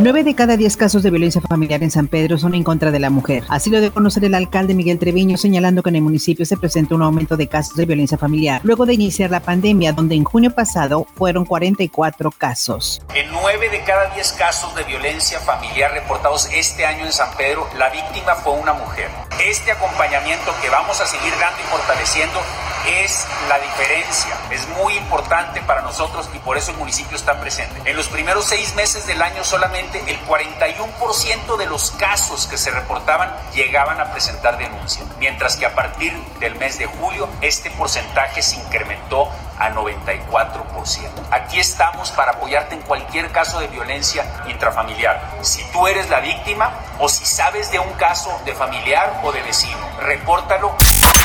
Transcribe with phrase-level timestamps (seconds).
[0.00, 2.98] Nueve de cada diez casos de violencia familiar en San Pedro son en contra de
[2.98, 3.44] la mujer.
[3.48, 6.96] Así lo de conocer el alcalde Miguel Treviño, señalando que en el municipio se presenta
[6.96, 10.50] un aumento de casos de violencia familiar, luego de iniciar la pandemia, donde en junio
[10.50, 13.02] pasado fueron 44 casos.
[13.14, 17.68] En nueve de cada diez casos de violencia familiar reportados este año en San Pedro,
[17.78, 19.06] la víctima fue una mujer.
[19.48, 22.40] Este acompañamiento que vamos a seguir dando y fortaleciendo
[22.86, 24.36] es la diferencia.
[24.50, 27.80] Es muy importante para nosotros y por eso el municipio está presente.
[27.88, 32.70] En los primeros seis meses del año solamente el 41% de los casos que se
[32.70, 38.42] reportaban llegaban a presentar denuncia, mientras que a partir del mes de julio este porcentaje
[38.42, 41.08] se incrementó a 94%.
[41.30, 45.38] Aquí estamos para apoyarte en cualquier caso de violencia intrafamiliar.
[45.42, 49.42] Si tú eres la víctima o si sabes de un caso de familiar o de
[49.42, 50.74] vecino, repórtalo.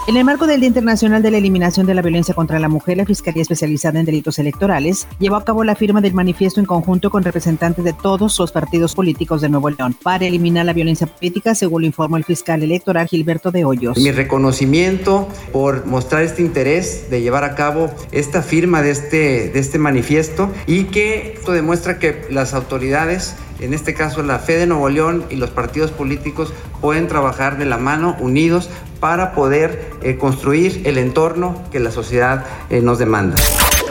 [0.09, 2.97] En el marco del Día Internacional de la Eliminación de la Violencia contra la Mujer,
[2.97, 7.11] la Fiscalía Especializada en Delitos Electorales llevó a cabo la firma del manifiesto en conjunto
[7.11, 11.53] con representantes de todos los partidos políticos de Nuevo León para eliminar la violencia política,
[11.53, 13.99] según lo informó el fiscal electoral Gilberto de Hoyos.
[13.99, 19.59] Mi reconocimiento por mostrar este interés de llevar a cabo esta firma de este, de
[19.59, 24.67] este manifiesto y que esto demuestra que las autoridades en este caso la fe de
[24.67, 28.69] Nuevo León y los partidos políticos pueden trabajar de la mano, unidos,
[28.99, 33.35] para poder eh, construir el entorno que la sociedad eh, nos demanda.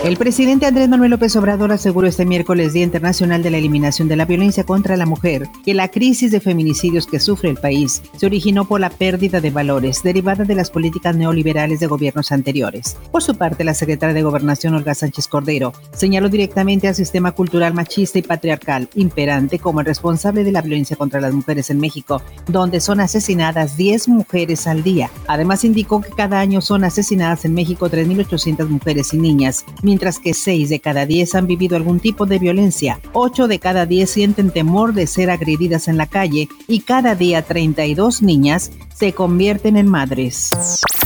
[0.05, 4.15] El presidente Andrés Manuel López Obrador aseguró este miércoles Día Internacional de la Eliminación de
[4.15, 8.25] la Violencia contra la Mujer que la crisis de feminicidios que sufre el país se
[8.25, 12.97] originó por la pérdida de valores derivada de las políticas neoliberales de gobiernos anteriores.
[13.11, 17.75] Por su parte, la secretaria de Gobernación Olga Sánchez Cordero señaló directamente al sistema cultural
[17.75, 22.23] machista y patriarcal imperante como el responsable de la violencia contra las mujeres en México,
[22.47, 25.11] donde son asesinadas 10 mujeres al día.
[25.27, 30.34] Además, indicó que cada año son asesinadas en México 3.800 mujeres y niñas mientras que
[30.34, 34.50] 6 de cada 10 han vivido algún tipo de violencia, 8 de cada 10 sienten
[34.50, 39.87] temor de ser agredidas en la calle y cada día 32 niñas se convierten en
[39.87, 40.50] madres.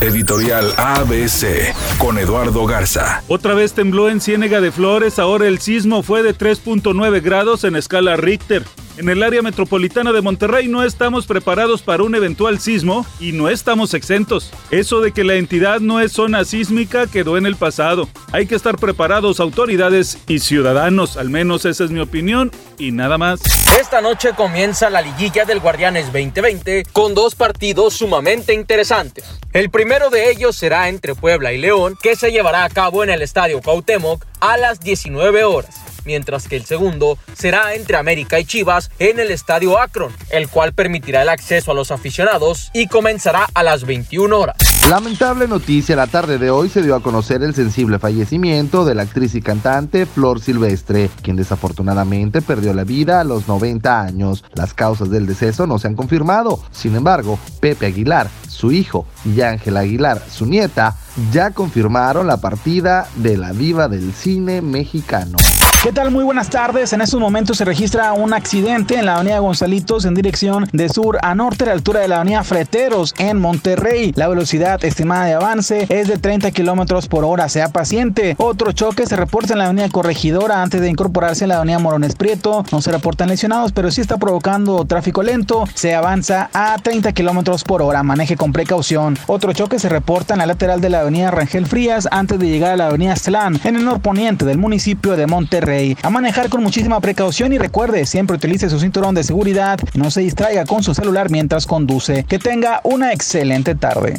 [0.00, 3.22] Editorial ABC con Eduardo Garza.
[3.28, 7.76] Otra vez tembló en Ciénega de Flores, ahora el sismo fue de 3.9 grados en
[7.76, 8.64] escala Richter.
[8.98, 13.48] En el área metropolitana de Monterrey no estamos preparados para un eventual sismo y no
[13.48, 14.52] estamos exentos.
[14.70, 18.06] Eso de que la entidad no es zona sísmica quedó en el pasado.
[18.32, 23.16] Hay que estar preparados autoridades y ciudadanos, al menos esa es mi opinión y nada
[23.16, 23.40] más.
[23.80, 29.24] Esta noche comienza la liguilla del Guardianes 2020 con dos partidos sumamente interesantes.
[29.54, 33.08] El primero de ellos será entre Puebla y León, que se llevará a cabo en
[33.08, 38.44] el Estadio Cuauhtémoc a las 19 horas mientras que el segundo será entre América y
[38.44, 43.46] Chivas en el Estadio Akron, el cual permitirá el acceso a los aficionados y comenzará
[43.54, 44.56] a las 21 horas.
[44.88, 49.02] Lamentable noticia, la tarde de hoy se dio a conocer el sensible fallecimiento de la
[49.02, 54.44] actriz y cantante Flor Silvestre, quien desafortunadamente perdió la vida a los 90 años.
[54.54, 56.62] Las causas del deceso no se han confirmado.
[56.72, 60.96] Sin embargo, Pepe Aguilar, su hijo, y Ángela Aguilar, su nieta,
[61.32, 65.38] ya confirmaron la partida de la diva del cine mexicano.
[65.82, 66.12] ¿Qué tal?
[66.12, 66.92] Muy buenas tardes.
[66.92, 71.18] En estos momentos se registra un accidente en la avenida Gonzalitos en dirección de sur
[71.22, 74.12] a norte a la altura de la avenida Freteros en Monterrey.
[74.14, 77.48] La velocidad estimada de avance es de 30 kilómetros por hora.
[77.48, 78.36] Sea paciente.
[78.38, 82.14] Otro choque se reporta en la avenida Corregidora antes de incorporarse en la avenida Morones
[82.14, 82.64] Prieto.
[82.70, 85.64] No se reportan lesionados, pero sí está provocando tráfico lento.
[85.74, 88.04] Se avanza a 30 kilómetros por hora.
[88.04, 89.18] Maneje con precaución.
[89.26, 92.72] Otro choque se reporta en la lateral de la avenida Rangel Frías antes de llegar
[92.72, 95.96] a la avenida Slan en el norponiente del municipio de Monterrey.
[96.02, 100.22] A manejar con muchísima precaución y recuerde, siempre utilice su cinturón de seguridad, no se
[100.22, 102.24] distraiga con su celular mientras conduce.
[102.24, 104.18] Que tenga una excelente tarde.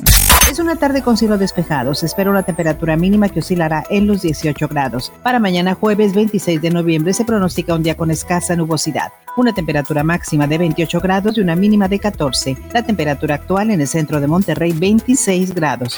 [0.52, 1.96] Es una tarde con cielo despejado.
[1.96, 5.12] Se espera una temperatura mínima que oscilará en los 18 grados.
[5.24, 9.12] Para mañana jueves 26 de noviembre se pronostica un día con escasa nubosidad.
[9.36, 12.58] Una temperatura máxima de 28 grados y una mínima de 14.
[12.72, 15.98] La temperatura actual en el centro de Monterrey 26 grados.